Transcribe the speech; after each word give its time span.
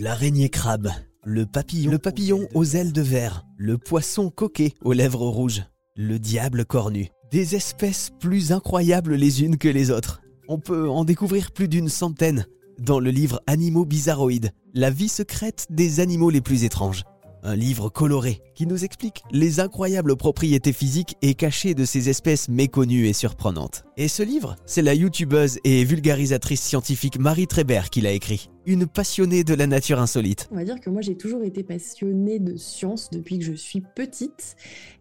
L'araignée 0.00 0.48
crabe, 0.48 0.90
le 1.22 1.46
papillon, 1.46 1.90
le 1.90 1.98
papillon 1.98 2.48
aux 2.54 2.64
ailes 2.64 2.92
de 2.92 3.02
verre, 3.02 3.46
le 3.56 3.78
poisson 3.78 4.28
coquet 4.28 4.74
aux 4.82 4.92
lèvres 4.92 5.28
rouges, 5.28 5.62
le 5.94 6.18
diable 6.18 6.64
cornu. 6.64 7.10
Des 7.30 7.54
espèces 7.54 8.10
plus 8.18 8.50
incroyables 8.50 9.14
les 9.14 9.44
unes 9.44 9.56
que 9.56 9.68
les 9.68 9.92
autres. 9.92 10.22
On 10.48 10.58
peut 10.58 10.88
en 10.88 11.04
découvrir 11.04 11.52
plus 11.52 11.68
d'une 11.68 11.88
centaine 11.88 12.46
dans 12.80 12.98
le 12.98 13.10
livre 13.10 13.40
Animaux 13.46 13.84
bizarroïdes, 13.84 14.50
la 14.72 14.90
vie 14.90 15.08
secrète 15.08 15.66
des 15.70 16.00
animaux 16.00 16.30
les 16.30 16.40
plus 16.40 16.64
étranges. 16.64 17.04
Un 17.44 17.54
livre 17.54 17.90
coloré 17.90 18.40
qui 18.56 18.66
nous 18.66 18.84
explique 18.84 19.22
les 19.30 19.60
incroyables 19.60 20.16
propriétés 20.16 20.72
physiques 20.72 21.14
et 21.22 21.34
cachées 21.34 21.74
de 21.74 21.84
ces 21.84 22.08
espèces 22.08 22.48
méconnues 22.48 23.06
et 23.06 23.12
surprenantes. 23.12 23.84
Et 23.96 24.08
ce 24.08 24.24
livre, 24.24 24.56
c'est 24.66 24.82
la 24.82 24.94
youtubeuse 24.94 25.60
et 25.62 25.84
vulgarisatrice 25.84 26.62
scientifique 26.62 27.20
Marie 27.20 27.46
Trébert 27.46 27.90
qui 27.90 28.00
l'a 28.00 28.12
écrit. 28.12 28.48
Une 28.66 28.86
passionnée 28.86 29.44
de 29.44 29.52
la 29.52 29.66
nature 29.66 30.00
insolite. 30.00 30.48
On 30.50 30.56
va 30.56 30.64
dire 30.64 30.80
que 30.80 30.88
moi 30.88 31.02
j'ai 31.02 31.16
toujours 31.16 31.44
été 31.44 31.62
passionnée 31.62 32.38
de 32.38 32.56
sciences 32.56 33.10
depuis 33.10 33.38
que 33.38 33.44
je 33.44 33.52
suis 33.52 33.82
petite. 33.82 34.56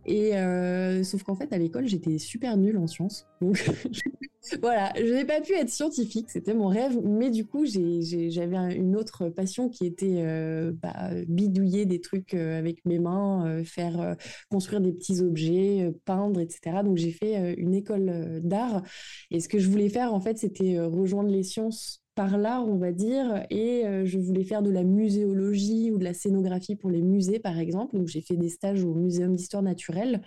Et 0.06 0.36
euh, 0.36 1.04
sauf 1.06 1.24
qu'en 1.24 1.36
fait 1.36 1.54
à 1.54 1.58
l'école 1.58 1.88
j'étais 1.88 2.18
super 2.18 2.58
nulle 2.58 2.78
en 2.78 2.88
sciences. 2.88 3.26
Donc 3.40 3.64
voilà, 4.62 4.92
je 4.98 5.14
n'ai 5.14 5.24
pas 5.24 5.40
pu 5.40 5.54
être 5.54 5.70
scientifique, 5.70 6.30
c'était 6.30 6.54
mon 6.54 6.68
rêve. 6.68 7.00
Mais 7.06 7.32
du 7.32 7.46
coup 7.46 7.66
j'avais 7.66 8.76
une 8.76 8.98
autre 8.98 9.30
passion 9.30 9.70
qui 9.70 9.86
était 9.86 10.18
euh, 10.18 10.74
bah, 10.74 11.12
bidouiller 11.30 11.86
des 11.86 12.02
trucs 12.02 12.34
euh, 12.34 12.60
avec 12.60 12.84
mes 12.84 13.00
mains, 13.00 13.64
faire 13.64 14.18
construire 14.50 14.82
des 14.82 14.92
petits 14.92 15.22
objets, 15.22 15.90
peindre, 16.04 16.42
etc. 16.42 16.80
Donc 16.84 16.98
j'ai 16.98 17.12
fait 17.12 17.54
une 17.54 17.74
école 17.74 18.42
d'art. 18.44 18.84
Et 19.32 19.40
ce 19.40 19.48
que 19.48 19.58
je 19.58 19.70
voulais 19.70 19.90
faire 19.90 20.14
en 20.14 20.20
fait 20.20 20.38
c'était 20.38 20.80
rejoindre 20.80 21.30
les 21.30 21.44
sciences 21.44 22.03
par 22.16 22.38
l'art, 22.38 22.68
on 22.68 22.78
va 22.78 22.92
dire, 22.92 23.46
et 23.50 23.86
euh, 23.86 24.06
je 24.06 24.20
voulais 24.20 24.44
faire 24.44 24.62
de 24.62 24.70
la 24.70 24.84
muséologie 24.84 25.92
ou 25.92 25.98
de 25.98 26.04
la 26.04 26.14
scénographie 26.14 26.76
pour 26.76 26.92
les 26.92 27.02
musées, 27.02 27.40
par 27.40 27.58
exemple. 27.58 27.98
Donc, 27.98 28.08
j'ai 28.08 28.22
fait 28.22 28.36
des 28.36 28.50
stages 28.50 28.84
au 28.84 28.94
Muséum 28.94 29.36
d'histoire 29.36 29.64
naturelle 29.64 30.22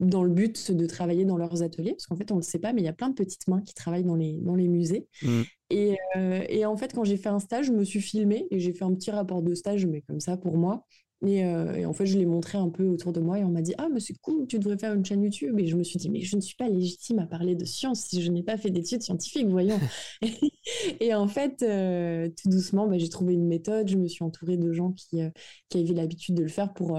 dans 0.00 0.24
le 0.24 0.30
but 0.30 0.72
de 0.72 0.86
travailler 0.86 1.24
dans 1.24 1.36
leurs 1.36 1.62
ateliers, 1.62 1.92
parce 1.92 2.06
qu'en 2.06 2.16
fait, 2.16 2.30
on 2.32 2.36
ne 2.36 2.40
le 2.40 2.44
sait 2.44 2.58
pas, 2.58 2.72
mais 2.72 2.82
il 2.82 2.84
y 2.84 2.88
a 2.88 2.92
plein 2.92 3.08
de 3.08 3.14
petites 3.14 3.46
mains 3.48 3.62
qui 3.62 3.74
travaillent 3.74 4.04
dans 4.04 4.16
les, 4.16 4.38
dans 4.40 4.56
les 4.56 4.68
musées. 4.68 5.06
Mmh. 5.22 5.42
Et, 5.70 5.96
euh, 6.16 6.44
et, 6.48 6.66
en 6.66 6.76
fait, 6.76 6.92
quand 6.92 7.04
j'ai 7.04 7.16
fait 7.16 7.28
un 7.28 7.38
stage, 7.38 7.66
je 7.66 7.72
me 7.72 7.84
suis 7.84 8.00
filmée 8.00 8.46
et 8.50 8.58
j'ai 8.58 8.72
fait 8.72 8.84
un 8.84 8.94
petit 8.94 9.10
rapport 9.10 9.42
de 9.42 9.54
stage, 9.54 9.86
mais 9.86 10.02
comme 10.02 10.20
ça 10.20 10.36
pour 10.36 10.56
moi. 10.56 10.84
Euh, 11.22 11.74
et, 11.74 11.86
en 11.86 11.92
fait, 11.92 12.06
je 12.06 12.18
l'ai 12.18 12.26
montré 12.26 12.58
un 12.58 12.68
peu 12.68 12.84
autour 12.84 13.12
de 13.12 13.20
moi 13.20 13.38
et 13.38 13.44
on 13.44 13.50
m'a 13.50 13.62
dit 13.62 13.74
Ah, 13.78 13.88
mais 13.92 14.00
c'est 14.00 14.18
cool, 14.20 14.46
tu 14.46 14.58
devrais 14.58 14.78
faire 14.78 14.94
une 14.94 15.04
chaîne 15.04 15.22
YouTube. 15.22 15.58
Et 15.58 15.66
je 15.66 15.76
me 15.76 15.82
suis 15.82 15.98
dit 15.98 16.10
Mais 16.10 16.20
je 16.20 16.36
ne 16.36 16.40
suis 16.40 16.56
pas 16.56 16.68
légitime 16.68 17.18
à 17.18 17.26
parler 17.26 17.54
de 17.54 17.64
science 17.64 18.02
si 18.02 18.22
je 18.22 18.30
n'ai 18.30 18.42
pas 18.42 18.56
fait 18.56 18.70
d'études 18.70 19.02
scientifiques, 19.02 19.48
voyons. 19.48 19.78
et 21.00 21.14
en 21.14 21.28
fait, 21.28 21.62
euh, 21.62 22.28
tout 22.28 22.48
doucement, 22.48 22.86
bah, 22.86 22.98
j'ai 22.98 23.08
trouvé 23.08 23.34
une 23.34 23.46
méthode. 23.46 23.88
Je 23.88 23.96
me 23.96 24.06
suis 24.06 24.24
entourée 24.24 24.56
de 24.56 24.72
gens 24.72 24.92
qui, 24.92 25.22
euh, 25.22 25.30
qui 25.68 25.78
avaient 25.78 25.94
l'habitude 25.94 26.34
de 26.34 26.42
le 26.42 26.48
faire 26.48 26.72
pour, 26.72 26.98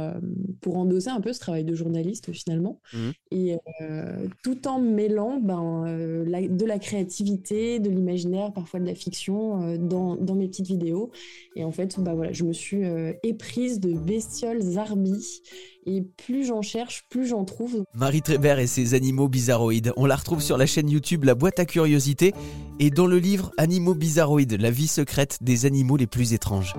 pour 0.62 0.78
endosser 0.78 1.10
un 1.10 1.22
peu 1.22 1.34
ce 1.34 1.40
travail 1.40 1.64
de 1.64 1.74
journaliste 1.74 2.32
finalement. 2.32 2.82
Mmh. 2.94 3.10
Et 3.32 3.58
tout 4.44 4.68
en 4.68 4.80
mêlant 4.80 5.40
ben, 5.40 5.84
de 5.86 6.66
la 6.66 6.80
créativité, 6.80 7.80
de 7.80 7.90
l'imaginaire, 7.90 8.54
parfois 8.54 8.80
de 8.80 8.86
la 8.86 8.96
fiction 8.96 9.78
dans, 9.78 10.16
dans, 10.16 10.36
mes 10.36 10.48
petites 10.48 10.68
vidéos. 10.68 11.12
Et 11.56 11.64
en 11.64 11.72
fait, 11.72 12.00
bah, 12.00 12.14
voilà, 12.14 12.32
je 12.32 12.44
me 12.44 12.54
suis 12.54 12.84
éprise 13.24 13.80
de 13.80 13.90
bestioles. 14.16 14.62
Et 15.86 16.02
plus 16.02 16.46
j'en 16.46 16.62
cherche, 16.62 17.06
plus 17.10 17.28
j'en 17.28 17.46
trouve. 17.46 17.84
Marie 17.94 18.22
Trébert 18.22 18.60
et 18.60 18.68
ses 18.68 18.94
animaux 18.94 19.28
bizarroïdes. 19.28 19.94
On 19.98 20.06
la 20.06 20.16
retrouve 20.16 20.42
sur 20.42 20.58
la 20.58 20.66
chaîne 20.66 20.90
YouTube 20.90 21.26
La 21.26 21.36
boîte 21.36 21.60
à 21.60 21.66
curiosité 21.66 22.34
et 22.80 22.90
dans 22.90 23.08
le 23.08 23.20
livre 23.20 23.52
Animaux 23.58 23.94
bizarroïdes, 23.94 24.60
la 24.60 24.72
vie 24.72 24.88
secrète 24.88 25.38
des 25.42 25.66
animaux 25.66 25.98
les 25.98 26.08
plus 26.08 26.34
étranges. 26.34 26.76